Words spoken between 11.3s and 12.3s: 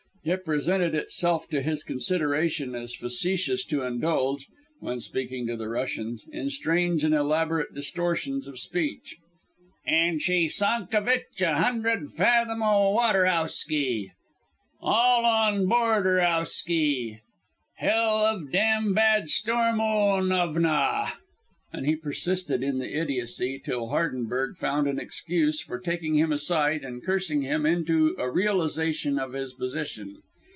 in a hundred